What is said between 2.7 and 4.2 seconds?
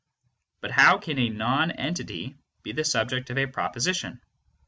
the subject of a proposition?